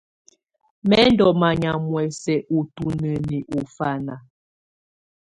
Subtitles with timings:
[0.87, 4.15] Mɛ̀ ndɔ̀ manyà muɛ̀sɛ̀ ù tunǝni ɔ ɔfana.